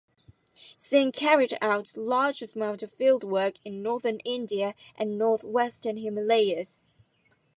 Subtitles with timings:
[0.79, 6.87] Singh carried out large amount of fieldwork in northern India and northwestern Himalayas.